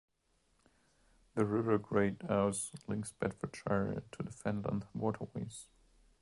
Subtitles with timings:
[1.35, 5.67] The River Great Ouse links Bedfordshire to the Fenland waterways.